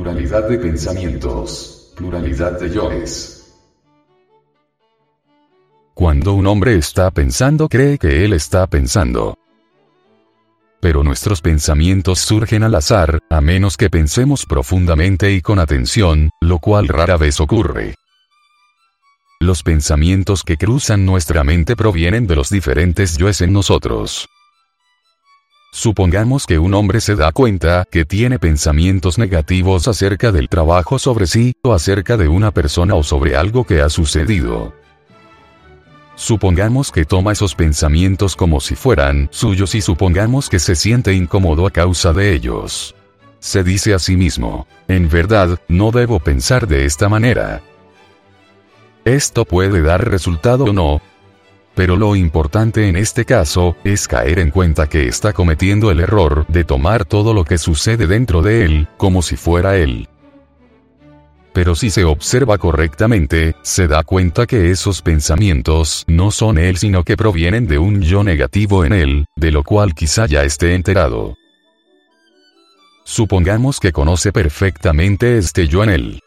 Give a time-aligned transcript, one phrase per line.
[0.00, 3.52] pluralidad de pensamientos, pluralidad de yoes.
[5.92, 9.36] Cuando un hombre está pensando cree que él está pensando.
[10.80, 16.60] Pero nuestros pensamientos surgen al azar, a menos que pensemos profundamente y con atención, lo
[16.60, 17.94] cual rara vez ocurre.
[19.38, 24.30] Los pensamientos que cruzan nuestra mente provienen de los diferentes yoes en nosotros.
[25.72, 31.28] Supongamos que un hombre se da cuenta que tiene pensamientos negativos acerca del trabajo sobre
[31.28, 34.74] sí, o acerca de una persona o sobre algo que ha sucedido.
[36.16, 41.66] Supongamos que toma esos pensamientos como si fueran suyos y supongamos que se siente incómodo
[41.66, 42.96] a causa de ellos.
[43.38, 47.62] Se dice a sí mismo, en verdad, no debo pensar de esta manera.
[49.04, 51.00] Esto puede dar resultado o no,
[51.80, 56.44] pero lo importante en este caso, es caer en cuenta que está cometiendo el error
[56.48, 60.06] de tomar todo lo que sucede dentro de él, como si fuera él.
[61.54, 67.02] Pero si se observa correctamente, se da cuenta que esos pensamientos no son él sino
[67.02, 71.38] que provienen de un yo negativo en él, de lo cual quizá ya esté enterado.
[73.04, 76.20] Supongamos que conoce perfectamente este yo en él.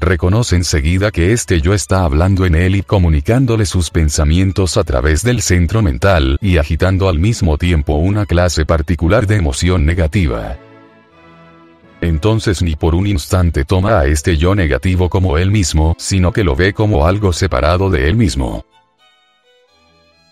[0.00, 5.22] Reconoce enseguida que este yo está hablando en él y comunicándole sus pensamientos a través
[5.22, 10.56] del centro mental y agitando al mismo tiempo una clase particular de emoción negativa.
[12.00, 16.44] Entonces ni por un instante toma a este yo negativo como él mismo, sino que
[16.44, 18.64] lo ve como algo separado de él mismo.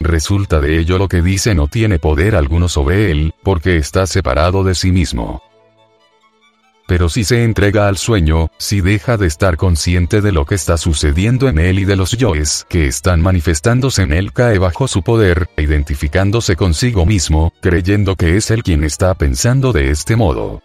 [0.01, 4.65] Resulta de ello lo que dice no tiene poder alguno sobre él, porque está separado
[4.65, 5.43] de sí mismo.
[6.89, 10.79] Pero si se entrega al sueño, si deja de estar consciente de lo que está
[10.79, 15.03] sucediendo en él y de los yoes que están manifestándose en él, cae bajo su
[15.03, 20.63] poder, identificándose consigo mismo, creyendo que es él quien está pensando de este modo.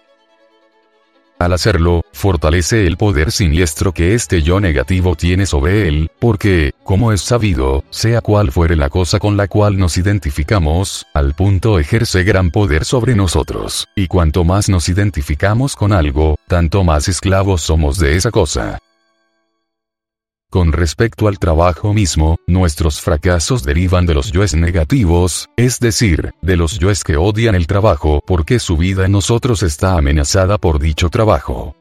[1.39, 7.11] Al hacerlo, fortalece el poder siniestro que este yo negativo tiene sobre él, porque, como
[7.11, 12.23] es sabido, sea cual fuere la cosa con la cual nos identificamos, al punto ejerce
[12.23, 17.97] gran poder sobre nosotros, y cuanto más nos identificamos con algo, tanto más esclavos somos
[17.97, 18.79] de esa cosa.
[20.53, 26.57] Con respecto al trabajo mismo, nuestros fracasos derivan de los yoes negativos, es decir, de
[26.57, 31.09] los yoes que odian el trabajo porque su vida en nosotros está amenazada por dicho
[31.09, 31.75] trabajo.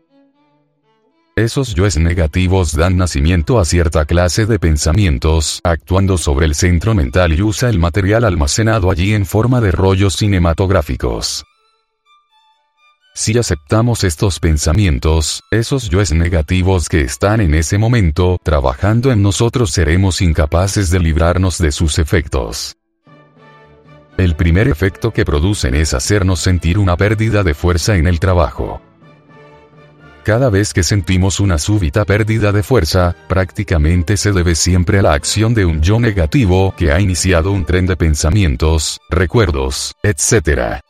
[1.37, 7.35] Esos yoes negativos dan nacimiento a cierta clase de pensamientos, actuando sobre el centro mental
[7.35, 11.45] y usa el material almacenado allí en forma de rollos cinematográficos.
[13.15, 19.71] Si aceptamos estos pensamientos, esos yoes negativos que están en ese momento trabajando en nosotros
[19.71, 22.75] seremos incapaces de librarnos de sus efectos.
[24.17, 28.81] El primer efecto que producen es hacernos sentir una pérdida de fuerza en el trabajo.
[30.25, 35.13] Cada vez que sentimos una súbita pérdida de fuerza, prácticamente se debe siempre a la
[35.13, 40.81] acción de un yo negativo que ha iniciado un tren de pensamientos, recuerdos, etc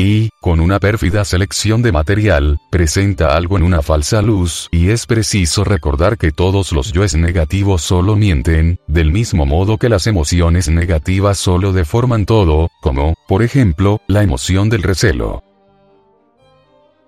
[0.00, 5.04] y, con una pérfida selección de material, presenta algo en una falsa luz, y es
[5.04, 10.70] preciso recordar que todos los yoes negativos solo mienten, del mismo modo que las emociones
[10.70, 15.44] negativas solo deforman todo, como, por ejemplo, la emoción del recelo.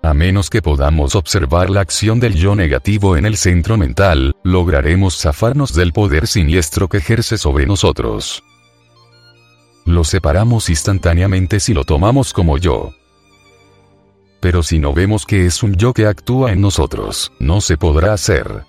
[0.03, 5.17] A menos que podamos observar la acción del yo negativo en el centro mental, lograremos
[5.17, 8.43] zafarnos del poder siniestro que ejerce sobre nosotros.
[9.85, 12.93] Lo separamos instantáneamente si lo tomamos como yo.
[14.39, 18.13] Pero si no vemos que es un yo que actúa en nosotros, no se podrá
[18.13, 18.65] hacer.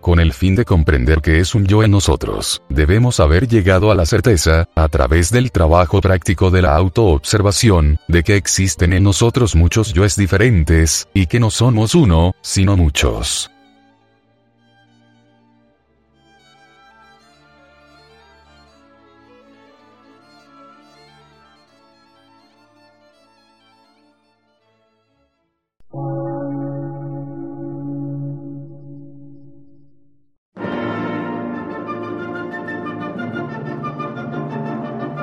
[0.00, 3.94] Con el fin de comprender que es un yo en nosotros, debemos haber llegado a
[3.94, 9.54] la certeza, a través del trabajo práctico de la autoobservación, de que existen en nosotros
[9.56, 13.50] muchos yoes diferentes, y que no somos uno, sino muchos.